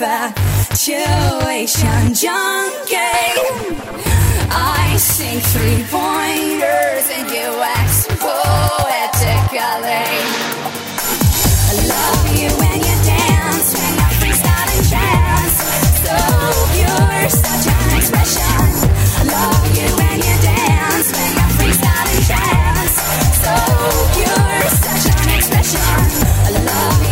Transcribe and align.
infatuation 0.00 2.14
junkie. 2.14 2.96
I 4.50 4.96
sing 4.96 5.40
three 5.52 5.84
pointers 5.92 7.04
and 7.12 7.28
you 7.28 7.52
act 7.60 8.08
poetically. 8.16 9.60
I 11.68 11.84
love 11.84 12.32
you 12.32 12.48
when 12.56 12.80
you 12.80 12.96
dance, 13.04 13.76
when 13.76 13.92
I 14.00 14.08
freestyle 14.16 14.72
and 14.72 14.88
jazz. 14.88 15.52
So 16.00 16.16
pure, 16.72 17.28
such 17.28 17.68
an 17.68 18.00
expression. 18.00 18.88
I 19.20 19.28
love 19.28 19.68
you 19.76 19.84
when 20.00 20.16
you 20.16 20.32
dance, 20.40 21.12
when 21.12 21.28
and. 22.24 22.88
So 23.44 23.52
pure, 24.16 24.64
such 24.80 25.12
an 25.12 25.28
expression. 25.36 25.92
I 26.46 26.48
love 26.64 27.04
you. 27.04 27.09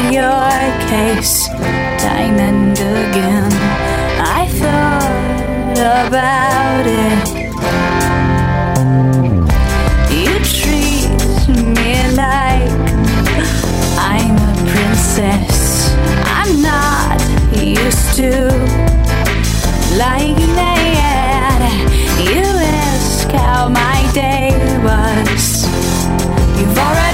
plead 0.00 0.14
your 0.14 0.50
case 0.88 1.48
time 1.48 2.38
and 2.38 2.72
again. 2.72 3.52
I 4.18 4.46
thought 4.60 5.78
about 6.06 6.86
it. 6.86 7.28
You 10.10 10.32
treat 10.60 11.10
me 11.76 11.94
like 12.16 12.70
I'm 13.98 14.36
a 14.36 14.54
princess. 14.72 15.94
I'm 16.24 16.62
not 16.62 17.20
used 17.56 18.16
to 18.16 18.30
lying 19.98 20.36
there. 20.62 21.70
You 22.28 22.44
ask 22.86 23.30
how 23.30 23.68
my 23.68 24.10
day 24.14 24.50
was. 24.84 25.64
You've 26.58 26.78
already 26.78 27.09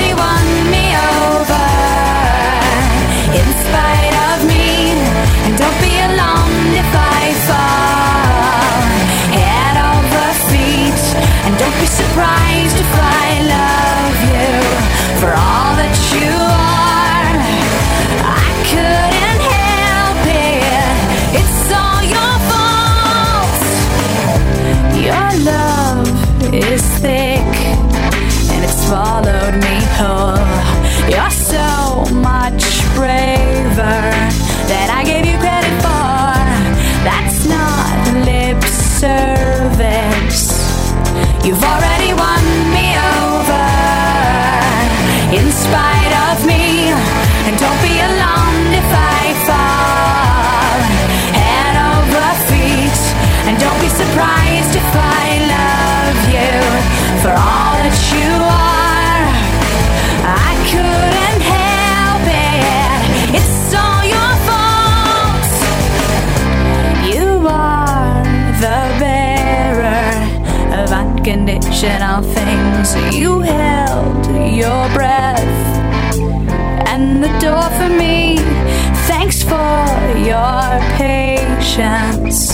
conditional 71.26 72.22
things. 72.22 72.94
You 73.12 73.40
held 73.40 74.26
your 74.54 74.88
breath 74.94 75.40
and 76.86 77.20
the 77.20 77.36
door 77.40 77.68
for 77.78 77.88
me. 77.88 78.36
Thanks 79.08 79.42
for 79.42 79.88
your 80.16 80.62
patience. 80.96 82.52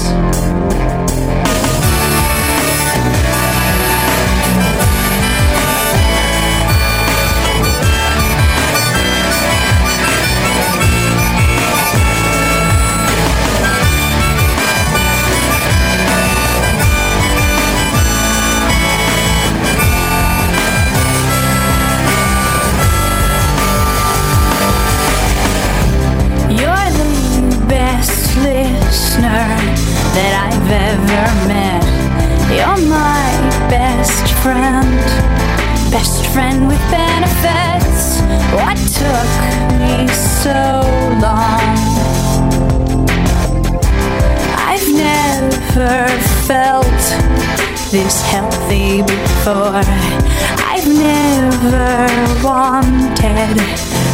head. 53.33 53.59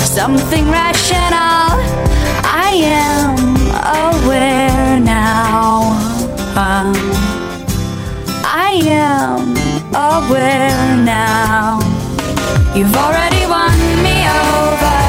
Something 0.04 0.70
rational, 0.70 1.74
I 2.44 2.70
am 3.04 3.38
aware 4.14 5.00
now. 5.00 5.92
Um, 6.64 6.92
I 8.44 8.72
am 8.86 9.56
aware 9.94 10.96
now. 11.04 11.80
You've 12.76 12.96
already 13.04 13.44
won 13.54 13.76
me 14.06 14.16
over, 14.46 15.00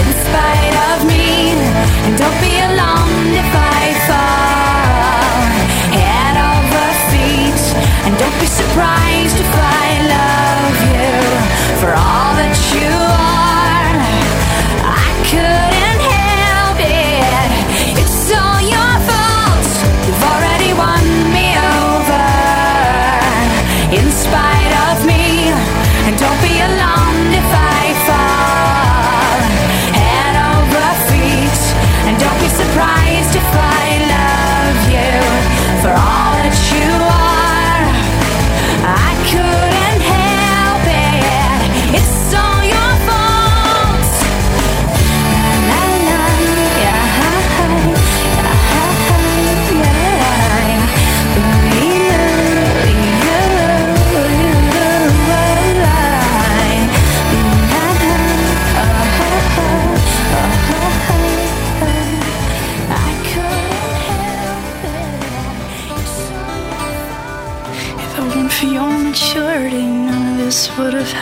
in 0.00 0.08
spite 0.24 0.76
of 0.90 0.98
me. 1.12 1.54
And 2.04 2.14
don't 2.22 2.38
be 2.46 2.54
alarmed 2.70 3.34
if 3.42 3.50
I 3.78 3.84
fall 4.08 5.42
head 5.98 6.36
over 6.52 6.86
feet. 7.10 7.62
And 8.06 8.12
don't 8.18 8.38
be 8.40 8.46
surprised. 8.46 9.25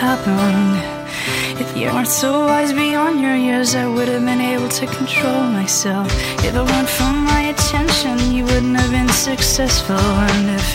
happen. 0.04 0.54
If 1.62 1.68
you 1.76 1.86
weren't 1.94 2.14
so 2.22 2.30
wise 2.50 2.72
beyond 2.72 3.20
your 3.20 3.36
years, 3.36 3.74
I 3.74 3.86
would 3.94 4.08
have 4.08 4.24
been 4.30 4.44
able 4.54 4.68
to 4.80 4.86
control 4.98 5.42
myself. 5.58 6.06
If 6.46 6.52
it 6.60 6.64
weren't 6.70 6.92
for 6.98 7.12
my 7.32 7.42
attention, 7.54 8.16
you 8.36 8.44
wouldn't 8.44 8.76
have 8.76 8.90
been 8.90 9.08
successful. 9.08 10.04
And 10.30 10.44
if, 10.60 10.68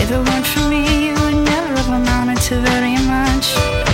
if 0.00 0.10
it 0.16 0.22
weren't 0.26 0.48
for 0.54 0.64
me, 0.72 0.82
you 1.06 1.14
would 1.22 1.38
never 1.52 1.72
have 1.80 1.92
amounted 2.00 2.40
to 2.48 2.54
very 2.72 2.96
much. 3.14 3.91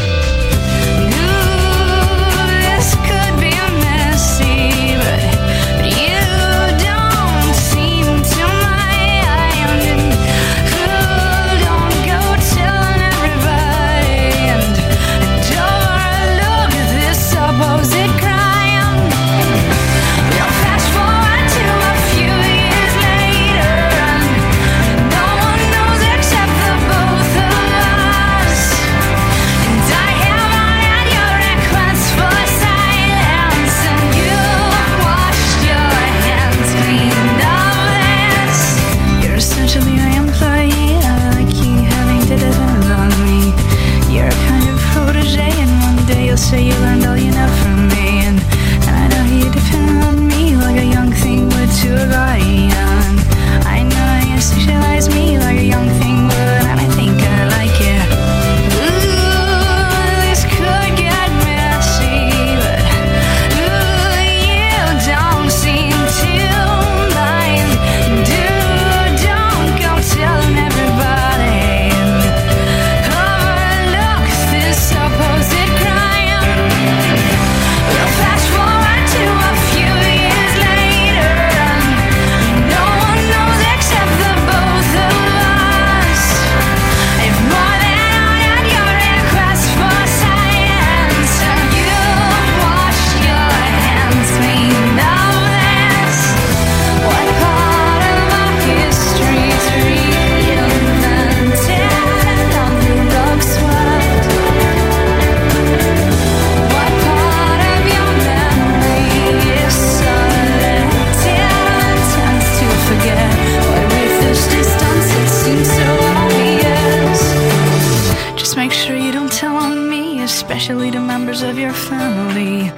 members 121.41 121.51
of 121.51 121.59
your 121.59 121.73
family. 121.73 122.73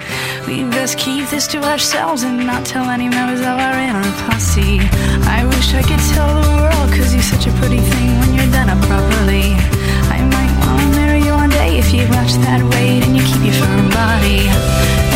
We 0.46 0.64
best 0.70 0.99
keep 0.99 1.29
this 1.29 1.46
to 1.49 1.62
ourselves 1.62 2.23
and 2.23 2.46
not 2.46 2.64
tell 2.66 2.88
any 2.90 3.09
members 3.09 3.40
of 3.40 3.59
our 3.59 3.79
inner 3.79 4.03
posse. 4.25 4.81
I 5.29 5.44
wish 5.46 5.75
I 5.75 5.83
could 5.83 6.01
tell 6.14 6.29
the 6.40 6.49
world, 6.59 6.92
cause 6.92 7.14
you're 7.14 7.23
such 7.23 7.46
a 7.46 7.53
pretty 7.53 7.79
thing 7.79 8.18
when 8.18 8.35
you're 8.35 8.51
done 8.53 8.68
up 8.68 8.81
properly. 8.87 9.55
I 10.16 10.20
might 10.35 10.53
wanna 10.61 10.96
marry 10.96 11.23
you 11.23 11.33
one 11.33 11.51
day 11.51 11.79
if 11.79 11.92
you 11.92 12.03
watch 12.09 12.33
that 12.46 12.62
weight 12.62 13.03
and 13.05 13.16
you 13.16 13.23
keep 13.23 13.42
your 13.44 13.55
firm 13.55 13.88
body. 13.90 15.10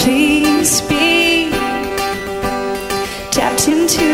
please 0.00 0.80
be 0.88 1.50
tapped 3.30 3.68
into 3.68 4.09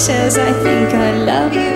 says, 0.00 0.38
I 0.38 0.50
think 0.62 0.94
I 0.94 1.12
love 1.12 1.52
you. 1.52 1.69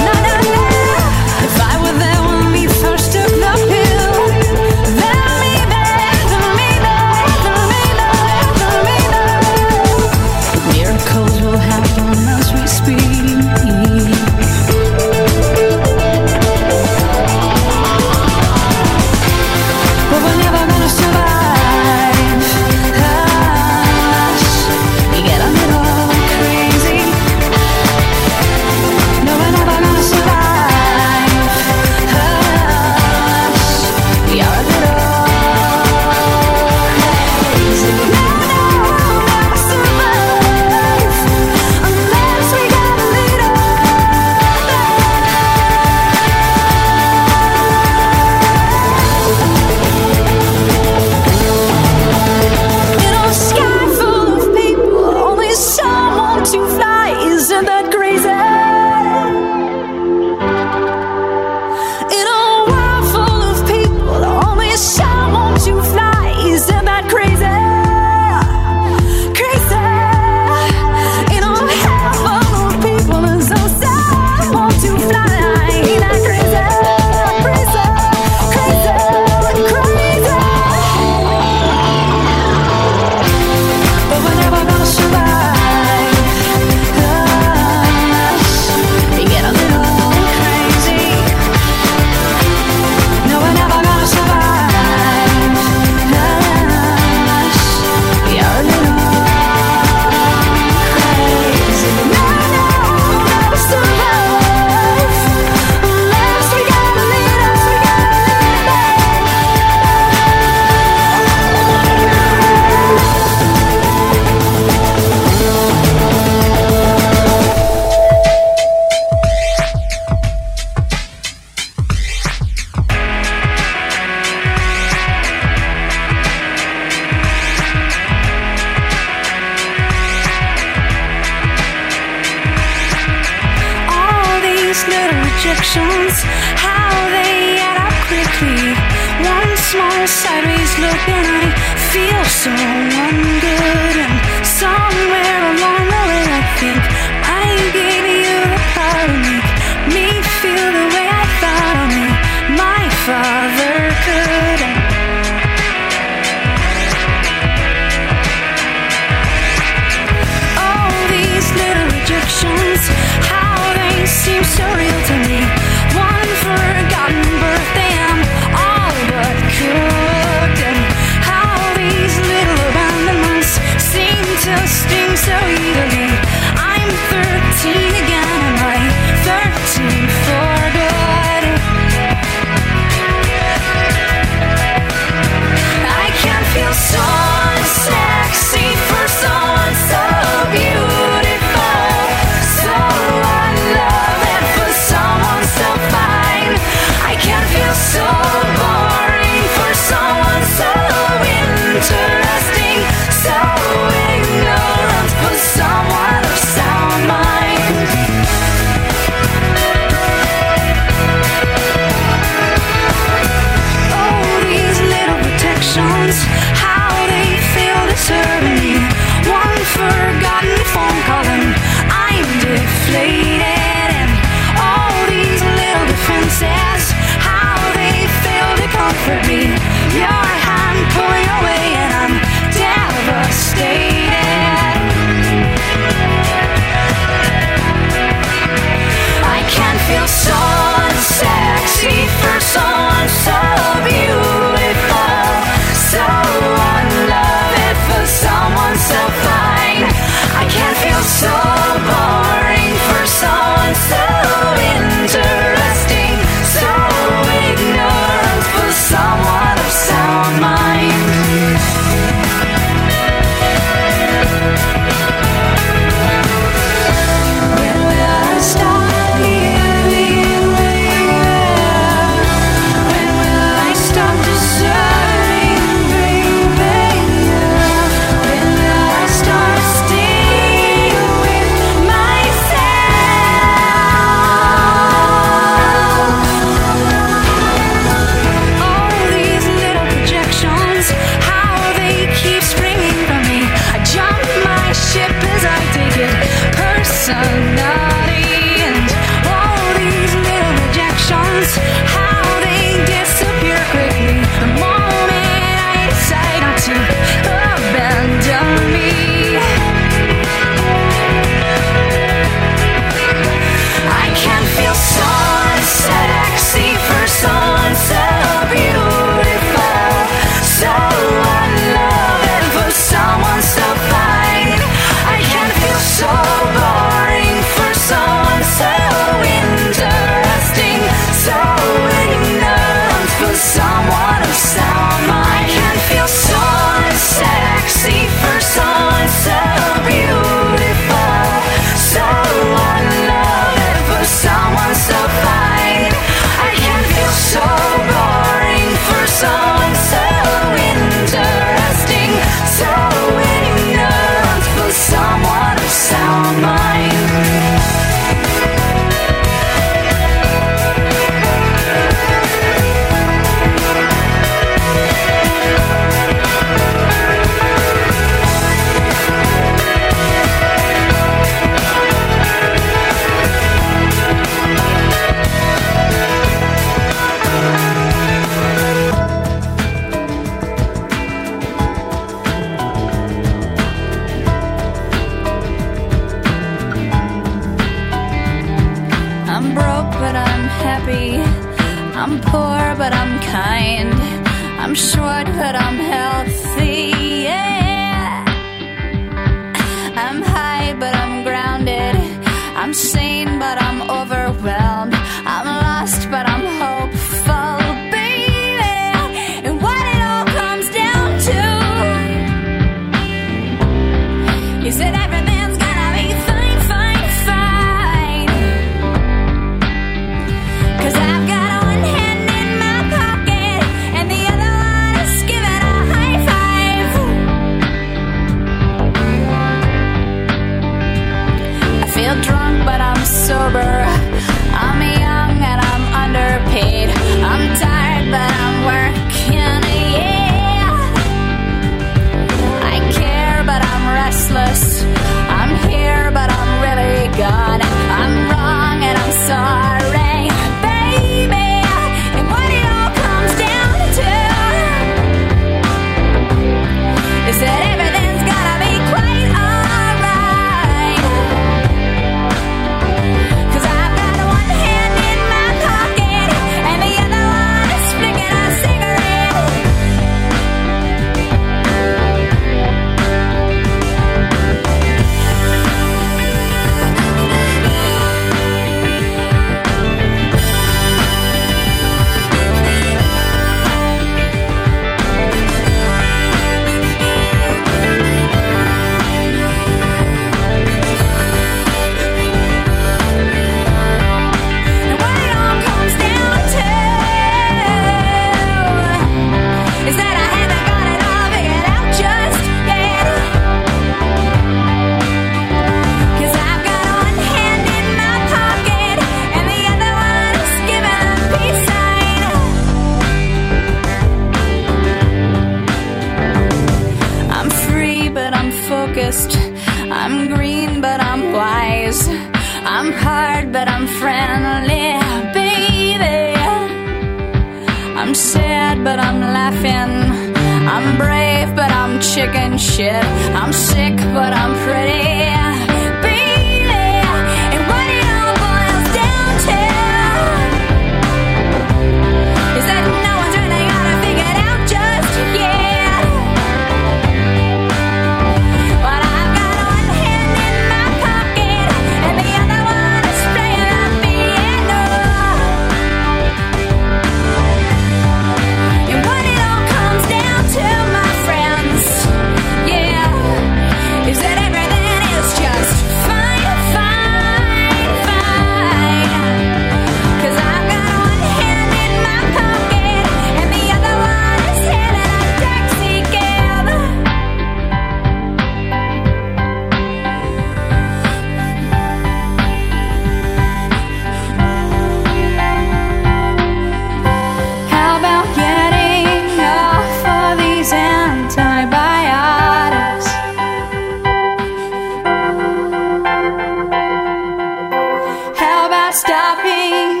me. 599.71 600.00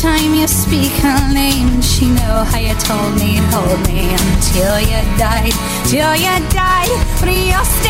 time 0.00 0.32
you 0.34 0.48
speak 0.48 0.92
her 1.02 1.34
name, 1.34 1.82
she 1.82 2.06
know 2.06 2.42
how 2.44 2.58
you 2.58 2.74
told 2.76 3.14
me, 3.16 3.36
hold 3.52 3.86
me 3.86 4.08
until 4.08 4.80
you 4.80 5.18
died, 5.18 5.52
till 5.84 6.16
you 6.16 6.48
died, 6.48 6.88
but 7.20 7.28
you're 7.28 7.64
still. 7.64 7.89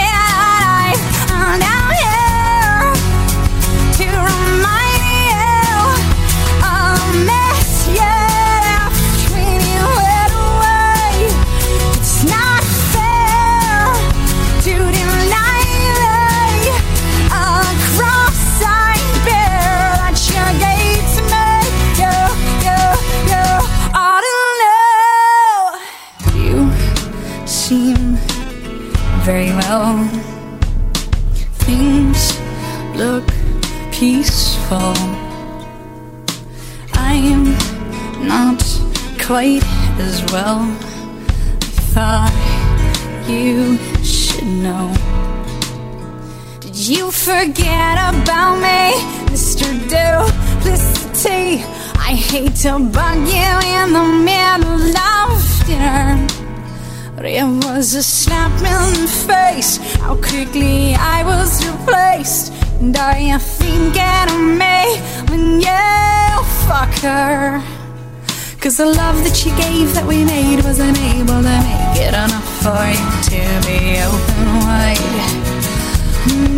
the 68.80 68.86
love 68.86 69.22
that 69.24 69.36
she 69.36 69.50
gave 69.60 69.92
that 69.92 70.06
we 70.08 70.24
made 70.24 70.64
was 70.64 70.80
unable 70.80 71.44
to 71.44 71.56
make 71.68 72.00
it 72.00 72.16
enough 72.16 72.48
for 72.64 72.80
you 72.88 73.04
to 73.28 73.40
be 73.68 74.00
open 74.00 74.48
wide. 74.64 74.96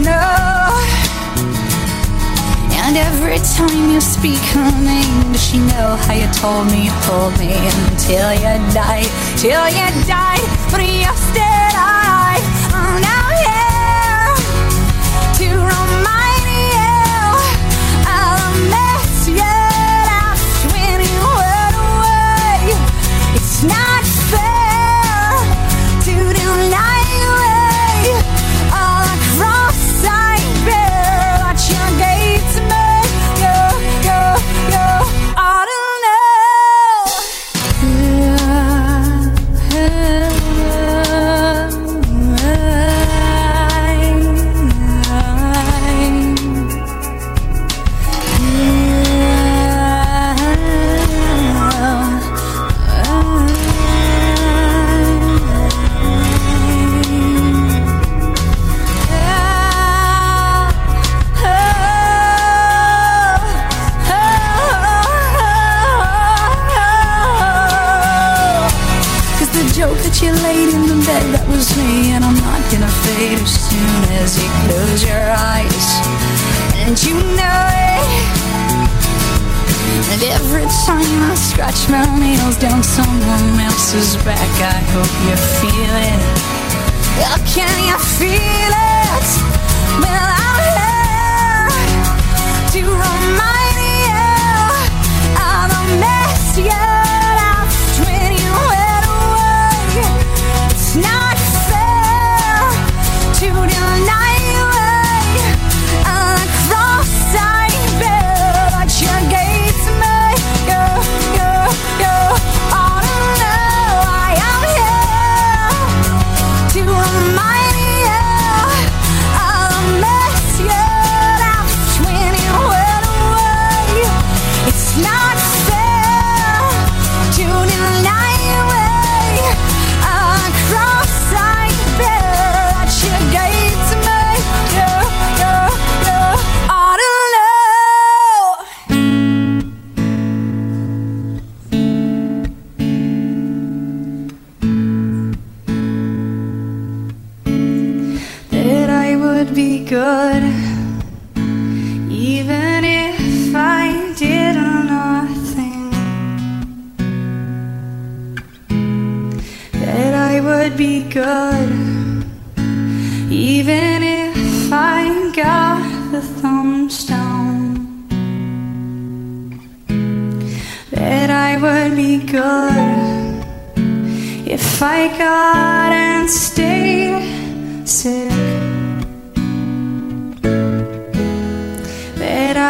No. 0.07 0.23
And 2.79 2.95
every 2.95 3.43
time 3.43 3.91
you 3.91 4.01
speak 4.01 4.39
her 4.55 4.71
name, 4.87 5.33
does 5.35 5.43
she 5.43 5.59
know 5.75 5.99
how 6.07 6.15
you 6.15 6.31
told 6.31 6.71
me, 6.71 6.87
hold 7.11 7.35
me 7.43 7.59
until 7.91 8.31
you 8.39 8.55
die, 8.71 9.03
till 9.43 9.67
you 9.75 9.89
die? 10.07 10.39
But 10.71 10.87
yesterday, 10.87 11.75
I'm 12.71 13.03
out 13.03 13.35
here 13.43 14.31
to 15.43 15.59
roam. 15.59 15.92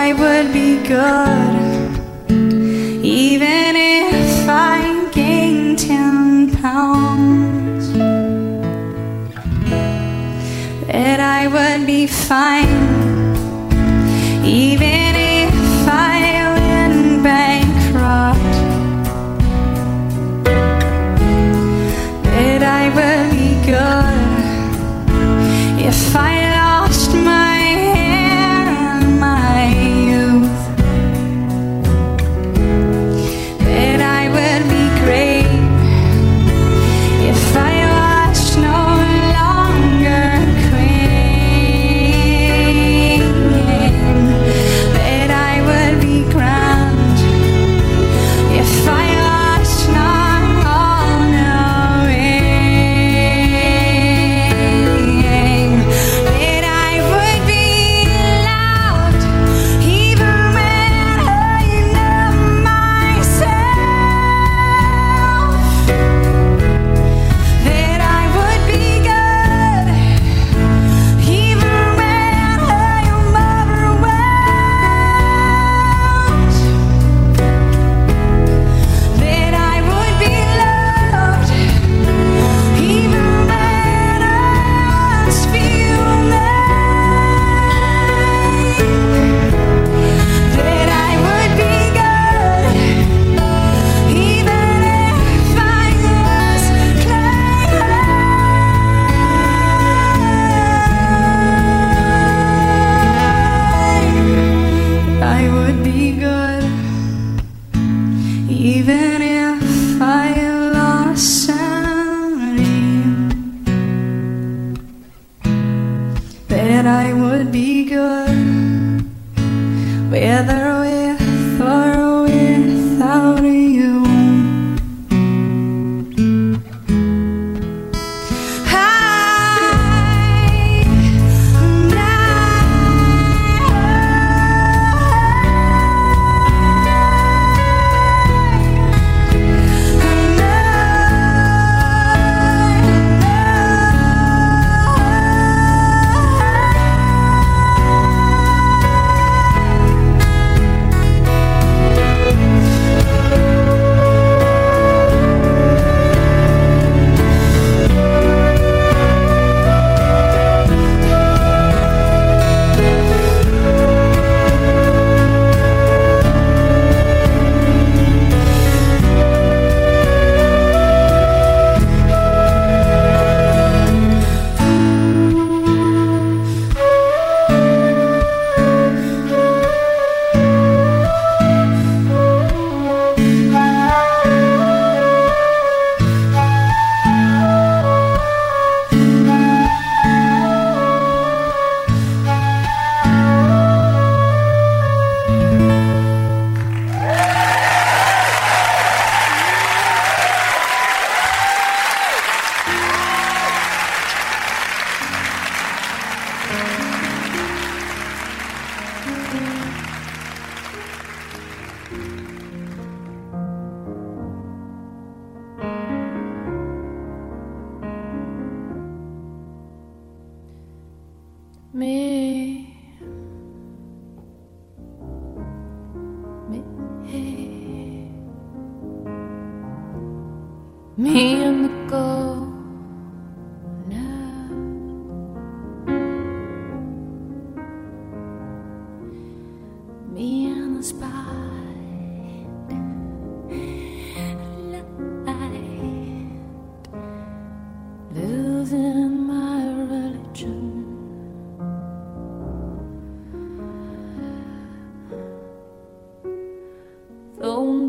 I 0.05 0.13
would 0.15 0.53
be 0.53 0.83
good, 0.83 1.91
even 3.05 3.77
if 3.77 4.49
I 4.49 5.09
gained 5.13 5.79
ten 5.79 6.51
pounds. 6.57 7.93
That 10.89 11.21
I 11.21 11.47
would 11.47 11.87
be 11.87 12.09
fine. 12.09 12.82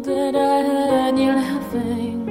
that 0.04 0.36
I 0.36 0.62
had 0.62 1.18
you 1.18 1.32
laughing. 1.32 2.23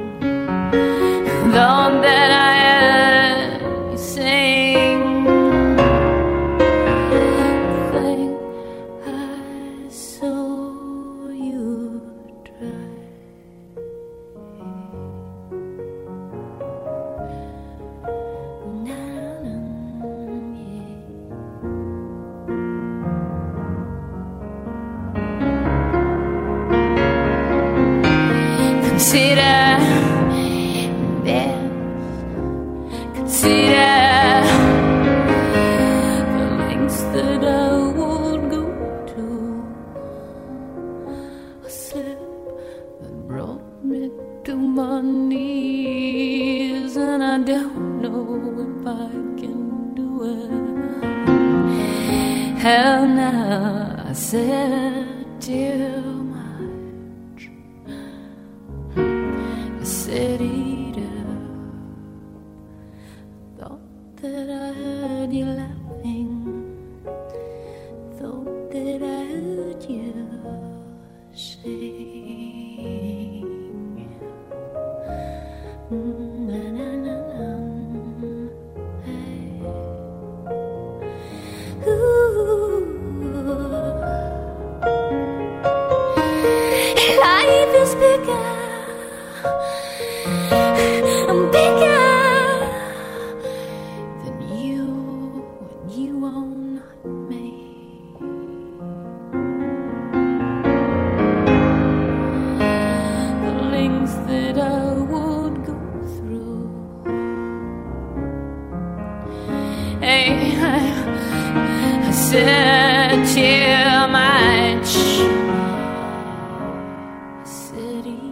I 117.75 118.32